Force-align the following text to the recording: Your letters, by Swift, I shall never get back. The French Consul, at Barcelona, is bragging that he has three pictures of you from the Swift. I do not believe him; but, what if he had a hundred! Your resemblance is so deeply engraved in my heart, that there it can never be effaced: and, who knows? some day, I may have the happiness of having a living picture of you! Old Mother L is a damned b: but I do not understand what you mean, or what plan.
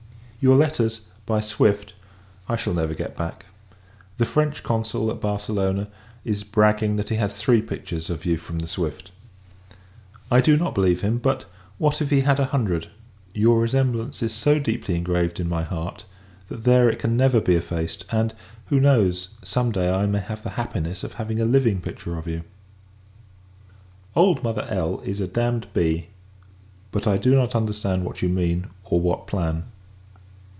Your 0.43 0.55
letters, 0.57 1.01
by 1.27 1.39
Swift, 1.39 1.93
I 2.49 2.55
shall 2.55 2.73
never 2.73 2.95
get 2.95 3.15
back. 3.15 3.45
The 4.17 4.25
French 4.25 4.63
Consul, 4.63 5.11
at 5.11 5.21
Barcelona, 5.21 5.87
is 6.25 6.43
bragging 6.43 6.95
that 6.95 7.09
he 7.09 7.17
has 7.17 7.35
three 7.35 7.61
pictures 7.61 8.09
of 8.09 8.25
you 8.25 8.37
from 8.37 8.57
the 8.57 8.65
Swift. 8.67 9.11
I 10.31 10.41
do 10.41 10.57
not 10.57 10.73
believe 10.73 11.01
him; 11.01 11.19
but, 11.19 11.45
what 11.77 12.01
if 12.01 12.09
he 12.09 12.21
had 12.21 12.39
a 12.39 12.45
hundred! 12.45 12.87
Your 13.35 13.59
resemblance 13.61 14.23
is 14.23 14.33
so 14.33 14.57
deeply 14.57 14.95
engraved 14.95 15.39
in 15.39 15.47
my 15.47 15.61
heart, 15.61 16.05
that 16.49 16.63
there 16.63 16.89
it 16.89 16.97
can 16.97 17.15
never 17.15 17.39
be 17.39 17.53
effaced: 17.53 18.03
and, 18.11 18.33
who 18.69 18.79
knows? 18.79 19.35
some 19.43 19.71
day, 19.71 19.91
I 19.91 20.07
may 20.07 20.21
have 20.21 20.41
the 20.41 20.49
happiness 20.57 21.03
of 21.03 21.13
having 21.13 21.39
a 21.39 21.45
living 21.45 21.81
picture 21.81 22.17
of 22.17 22.25
you! 22.27 22.41
Old 24.15 24.41
Mother 24.41 24.65
L 24.71 25.01
is 25.01 25.21
a 25.21 25.27
damned 25.27 25.67
b: 25.75 26.07
but 26.91 27.05
I 27.05 27.17
do 27.17 27.35
not 27.35 27.53
understand 27.53 28.05
what 28.05 28.23
you 28.23 28.29
mean, 28.29 28.65
or 28.85 28.99
what 28.99 29.27
plan. 29.27 29.65